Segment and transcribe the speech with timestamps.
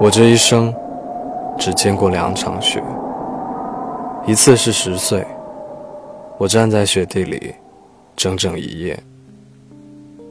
[0.00, 0.72] 我这一生
[1.58, 2.80] 只见过两场雪，
[4.28, 5.26] 一次是十岁，
[6.38, 7.52] 我站在雪地里
[8.14, 8.96] 整整一夜；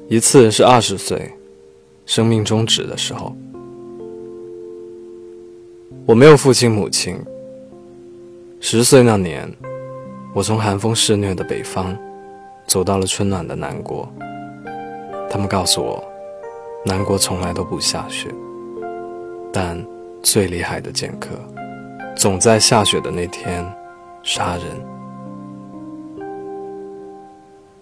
[0.07, 1.33] 一次是二十岁，
[2.05, 3.35] 生命终止的时候。
[6.05, 7.17] 我没有父亲母亲。
[8.61, 9.53] 十岁那年，
[10.33, 11.93] 我从寒风肆虐的北方
[12.65, 14.07] 走到了春暖的南国。
[15.29, 16.01] 他们告诉我，
[16.85, 18.33] 南国从来都不下雪。
[19.59, 19.83] 但
[20.21, 21.29] 最厉害的剑客，
[22.15, 23.65] 总在下雪的那天
[24.21, 24.65] 杀人。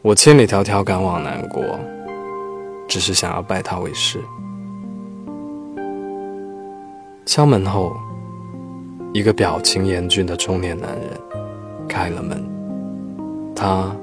[0.02, 1.61] 我千里迢迢赶往南国，
[2.88, 4.21] 只是想要拜他为师。
[7.25, 7.94] 敲门后，
[9.13, 11.09] 一个表情严峻的中年男人
[11.89, 12.41] 开了门。
[13.53, 13.94] 他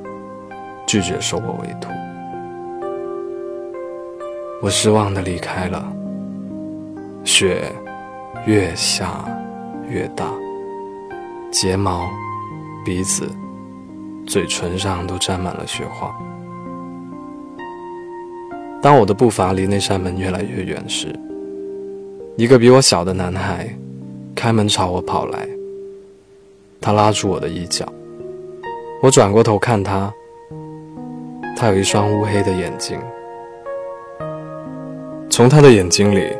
[0.87, 1.89] 拒绝收我为徒。
[4.61, 5.91] 我失望的离开了。
[7.25, 7.73] 雪
[8.47, 9.25] 越下
[9.89, 10.27] 越大，
[11.53, 12.11] 睫毛、
[12.85, 13.31] 鼻子、
[14.27, 16.13] 嘴唇上都沾满了雪花。
[18.83, 21.15] 当我的步伐离那扇门越来越远时，
[22.37, 23.73] 一个比我小的男孩
[24.35, 25.47] 开门朝我跑来。
[26.81, 27.87] 他拉住我的衣角，
[29.01, 30.13] 我转过头看他，
[31.57, 32.99] 他有一双乌黑的眼睛，
[35.31, 36.37] 从他的眼睛里。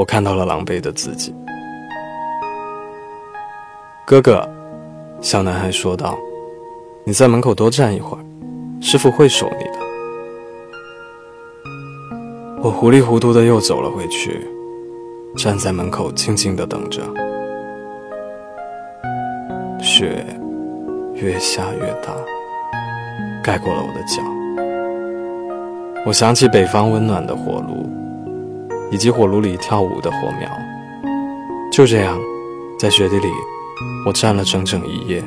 [0.00, 1.34] 我看到了狼狈的自己。
[4.06, 4.48] 哥哥，
[5.20, 6.18] 小男孩说道
[7.04, 8.24] ：“你在门口多站一会儿，
[8.80, 9.72] 师傅会守你的。”
[12.64, 14.48] 我糊里糊涂的又走了回去，
[15.36, 17.02] 站在门口静静的等着。
[19.82, 20.24] 雪
[21.12, 22.14] 越下越大，
[23.44, 24.22] 盖过了我的脚。
[26.06, 27.86] 我想起北方温暖的火炉。
[28.90, 30.50] 以及火炉里跳舞的火苗，
[31.72, 32.18] 就这样，
[32.78, 33.28] 在雪地里，
[34.04, 35.22] 我站了整整一夜。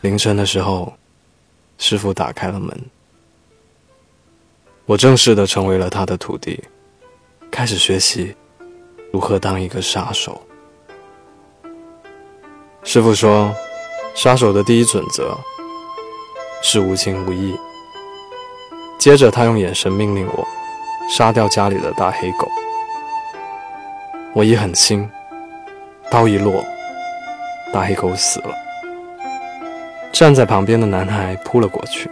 [0.00, 0.92] 凌晨的时候，
[1.78, 2.93] 师傅打开了门。
[4.86, 6.62] 我正式的成为了他的徒弟，
[7.50, 8.36] 开始学习
[9.10, 10.38] 如何当一个杀手。
[12.82, 13.54] 师傅说，
[14.14, 15.34] 杀手的第一准则
[16.62, 17.56] 是无情无义。
[18.98, 20.46] 接着，他用眼神命令我
[21.08, 22.46] 杀掉家里的大黑狗。
[24.34, 25.08] 我一狠心，
[26.10, 26.62] 刀一落，
[27.72, 28.54] 大黑狗死了。
[30.12, 32.10] 站在旁边的男孩扑了过去，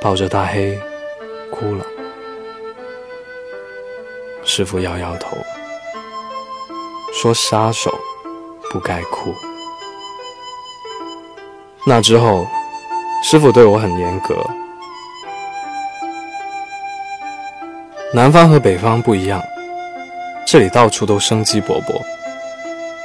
[0.00, 0.78] 抱着大黑。
[1.54, 1.86] 哭了，
[4.44, 5.36] 师傅摇摇头，
[7.12, 7.96] 说：“杀手
[8.72, 9.32] 不该哭。”
[11.86, 12.44] 那之后，
[13.22, 14.34] 师傅对我很严格。
[18.12, 19.40] 南方和北方不一样，
[20.44, 22.02] 这里到处都生机勃勃。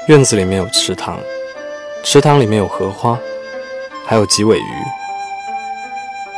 [0.08, 1.20] 院子里面有池塘，
[2.04, 3.16] 池塘里面有荷花，
[4.08, 4.84] 还有几尾鱼。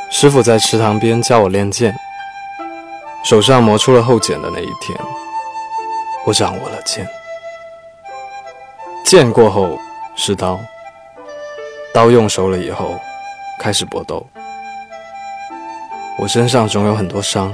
[0.09, 1.95] 师傅在池塘边教我练剑，
[3.23, 4.97] 手上磨出了后茧的那一天，
[6.25, 7.07] 我掌握了剑。
[9.05, 9.77] 剑过后
[10.15, 10.59] 是刀，
[11.93, 12.99] 刀用熟了以后
[13.59, 14.25] 开始搏斗。
[16.17, 17.53] 我身上总有很多伤，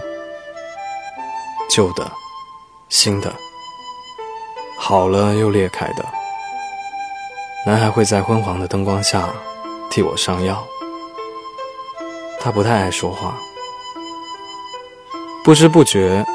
[1.69, 2.09] 旧的、
[2.89, 3.33] 新的，
[4.79, 6.05] 好了又裂开的。
[7.65, 9.29] 男孩会在昏黄的灯光下
[9.89, 10.65] 替我上药。
[12.39, 13.37] 他不太爱说话。
[15.47, 16.25] 不知不觉，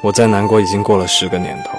[0.00, 1.78] 我在南国已经过了十个年头。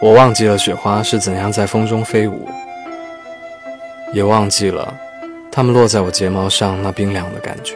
[0.00, 2.48] 我忘记了雪花是怎样在风中飞舞，
[4.12, 4.96] 也忘记了
[5.50, 7.74] 它们落在我睫毛上那冰凉的感觉。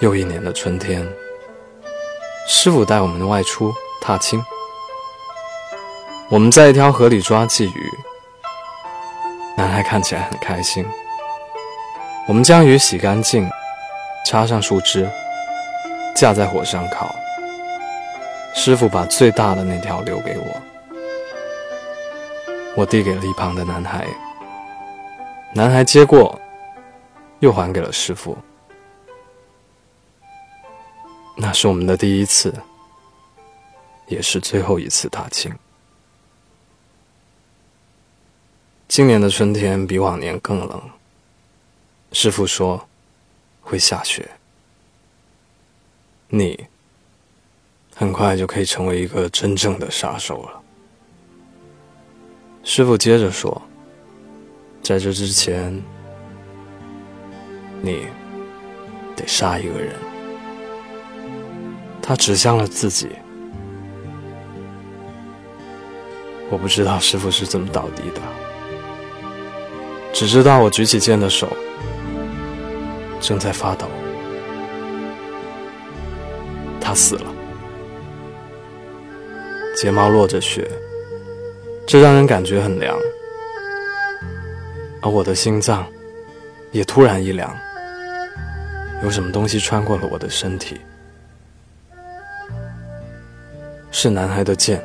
[0.00, 1.06] 又一年的春天，
[2.48, 4.44] 师傅带我们外出踏青。
[6.28, 7.92] 我们在一条河里抓鲫鱼。
[9.56, 10.84] 男孩看起来很开心。
[12.26, 13.48] 我们将鱼洗干净，
[14.26, 15.08] 插上树枝，
[16.12, 17.14] 架在火上烤。
[18.56, 20.62] 师傅把最大的那条留给我，
[22.76, 24.04] 我递给了一旁的男孩。
[25.54, 26.36] 男孩接过，
[27.38, 28.36] 又还给了师傅。
[31.36, 32.52] 那是我们的第一次，
[34.08, 35.56] 也是最后一次踏青。
[38.88, 40.82] 今年的春天比往年更冷。
[42.10, 42.88] 师傅说，
[43.66, 44.30] 会下雪。
[46.28, 46.66] 你
[47.96, 50.62] 很快就可以成为一个真正的杀手了。
[52.62, 53.60] 师傅接着说
[54.82, 55.82] ：“在这之前，
[57.82, 58.06] 你
[59.16, 59.96] 得杀一个人。”
[62.00, 63.08] 他指向了自己。
[66.48, 68.22] 我不知道师傅是怎么倒地的，
[70.12, 71.48] 只知道我举起剑的手
[73.26, 73.88] 正在发抖。
[76.80, 77.24] 他死了，
[79.74, 80.70] 睫毛落着血，
[81.88, 82.96] 这让人感觉很凉，
[85.02, 85.84] 而我的心脏
[86.70, 87.52] 也突然一凉，
[89.02, 90.80] 有什么东西穿过了我的身体，
[93.90, 94.80] 是男孩的剑。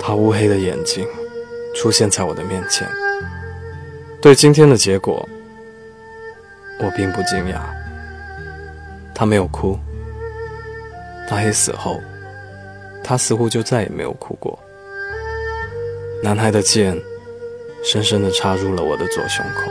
[0.00, 1.06] 他乌黑的眼睛
[1.76, 2.88] 出现在我的面前。
[4.20, 5.26] 对今天的结果，
[6.82, 7.60] 我并不惊讶。
[9.14, 9.78] 他没有哭。
[11.28, 12.00] 大黑死后，
[13.04, 14.58] 他似乎就再也没有哭过。
[16.22, 17.00] 男孩的剑
[17.84, 19.70] 深深地插入了我的左胸口，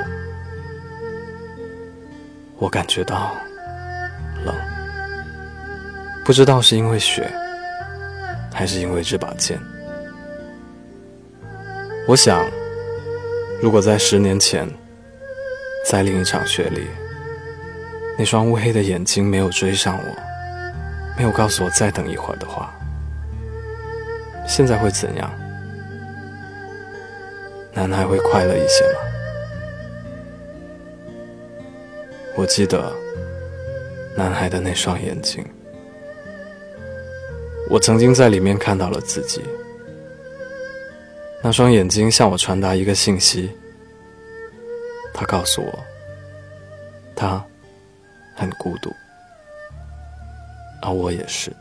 [2.57, 3.35] 我感觉到
[4.45, 4.56] 冷，
[6.23, 7.29] 不知道是因为雪，
[8.53, 9.59] 还是因为这把剑。
[12.07, 12.50] 我想，
[13.61, 14.67] 如果在十年前，
[15.89, 16.86] 在另一场雪里，
[18.15, 20.15] 那双乌黑的眼睛没有追上我，
[21.18, 22.71] 没有告诉我再等一会儿的话，
[24.47, 25.31] 现在会怎样？
[27.74, 29.00] 男孩会快乐一些吗？
[32.35, 32.94] 我记得
[34.15, 35.44] 男孩的那双眼睛，
[37.68, 39.42] 我曾经在里面看到了自己。
[41.42, 43.50] 那双眼睛向我传达一个信息，
[45.19, 45.86] 他告诉我，
[47.13, 47.45] 他
[48.38, 48.89] 很孤独，
[50.81, 51.54] 而我也是。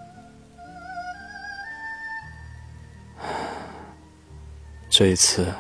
[4.89, 5.53] 这一次，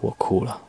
[0.00, 0.62] 我哭了。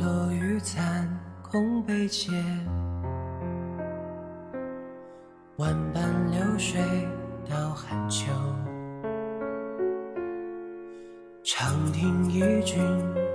[0.00, 1.08] 落玉残
[1.42, 2.30] 空悲切，
[5.56, 6.80] 万般流水
[7.48, 8.26] 到寒秋。
[11.42, 12.78] 长亭一君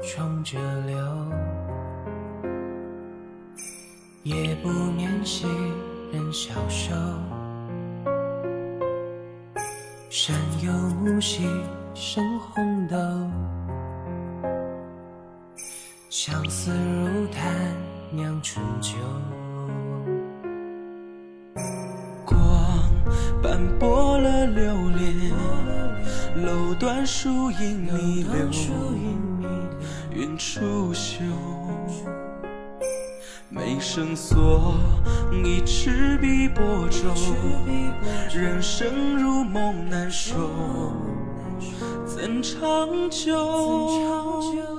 [0.04, 0.98] 冲着流。
[4.24, 5.48] 夜不眠兮
[6.12, 6.94] 人消瘦，
[10.10, 11.48] 山有木兮
[11.96, 12.98] 生红豆。
[16.24, 17.52] 相思如炭
[18.12, 18.94] 酿春酒，
[22.24, 22.38] 光
[23.42, 28.32] 斑驳了流连，楼断树影弥留，
[30.12, 31.24] 云出岫。
[33.50, 34.76] 眉生锁，
[35.44, 37.10] 一赤壁波舟，
[38.32, 40.36] 人生如梦难守，
[42.06, 44.71] 怎长久？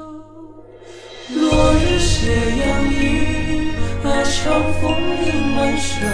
[2.22, 2.62] 斜阳
[2.94, 3.74] 映，
[4.04, 4.80] 啊，长风
[5.26, 5.26] 迎
[5.56, 6.06] 满袖。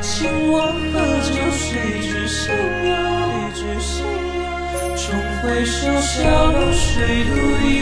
[0.00, 1.34] 兴亡何酒？
[1.50, 2.94] 谁知心忧？
[4.96, 5.02] 重
[5.42, 6.12] 回首，小
[6.52, 7.34] 楼水独
[7.66, 7.74] 倚，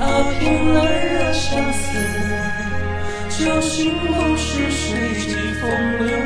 [0.00, 0.02] 啊，
[0.40, 1.84] 凭栏惹相思。
[3.28, 5.68] 酒醒梦时，谁寄风
[6.06, 6.16] 流？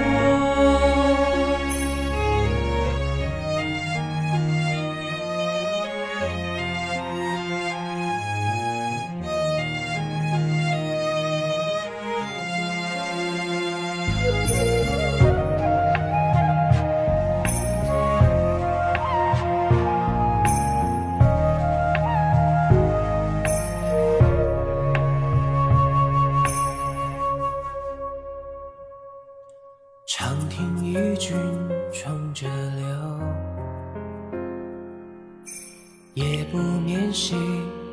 [36.71, 37.35] 夜不眠兮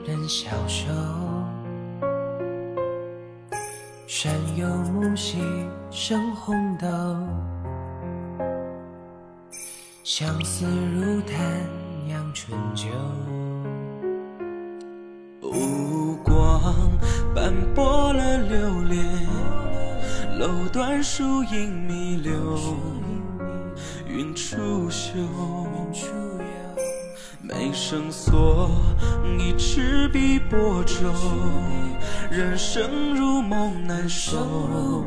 [0.06, 0.88] 人消瘦，
[4.06, 5.40] 山有木兮
[5.90, 6.88] 生红豆，
[10.04, 11.38] 相思如檀
[12.06, 12.88] 酿春酒。
[15.42, 16.74] 无光
[17.34, 19.04] 斑驳了流连，
[20.38, 22.58] 楼断树影弥留，
[24.08, 25.18] 云初休。
[27.41, 28.70] 眉生锁，
[29.38, 30.96] 一纸笔拨舟，
[32.32, 35.03] 人生如梦难收，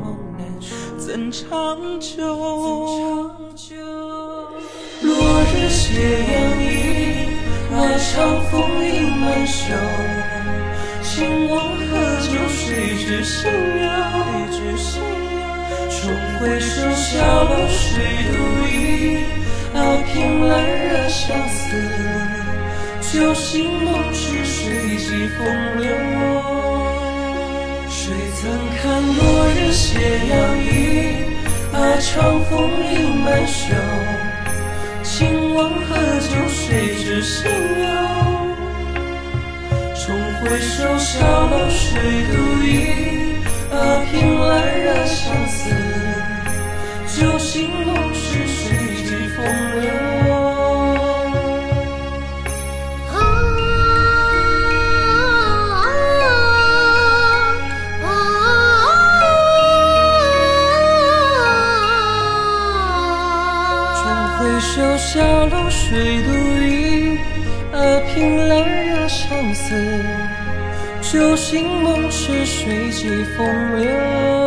[0.97, 2.25] 怎长久？
[5.01, 6.69] 落日斜阳映，
[7.75, 9.75] 外长风影满袖。
[11.03, 13.91] 请问何酒谁知心有？
[15.89, 15.99] 重
[16.39, 18.33] 回首，小楼谁独
[18.65, 18.69] 倚，
[19.75, 19.77] 啊，
[20.11, 20.51] 凭栏
[20.87, 22.20] 惹相思。
[23.11, 25.45] 酒醒梦时，水际风
[25.81, 25.91] 流。
[27.89, 29.99] 谁曾看落日斜
[30.29, 31.35] 阳影，
[31.73, 33.75] 啊，长风影满袖。
[35.03, 37.85] 请问何酒谁知心忧？
[39.93, 41.99] 重回首，小楼水
[42.31, 43.35] 独倚，
[43.73, 43.75] 啊，
[44.09, 44.49] 凭栏
[44.79, 45.40] 惹相
[65.51, 66.31] 流水独
[66.63, 67.17] 饮，
[67.73, 67.75] 啊，
[68.07, 69.75] 凭栏惹相思。
[71.01, 73.45] 酒醒梦迟，谁记风
[73.77, 74.40] 流。